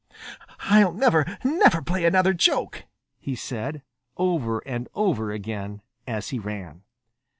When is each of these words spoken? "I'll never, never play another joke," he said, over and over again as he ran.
"I'll 0.61 0.93
never, 0.93 1.37
never 1.43 1.79
play 1.79 2.05
another 2.05 2.33
joke," 2.33 2.85
he 3.19 3.35
said, 3.35 3.83
over 4.17 4.67
and 4.67 4.89
over 4.95 5.31
again 5.31 5.83
as 6.07 6.29
he 6.29 6.39
ran. 6.39 6.81